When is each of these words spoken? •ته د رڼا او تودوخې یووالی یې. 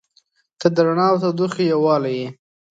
•ته 0.59 0.67
د 0.75 0.77
رڼا 0.85 1.07
او 1.11 1.17
تودوخې 1.21 1.63
یووالی 1.73 2.13
یې. 2.19 2.27